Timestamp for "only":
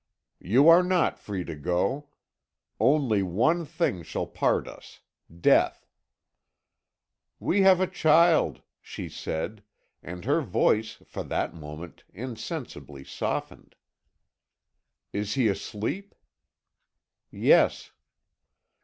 2.79-3.21